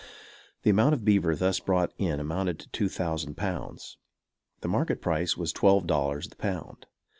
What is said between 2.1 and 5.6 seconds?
amounted to two thousand pounds. The market price was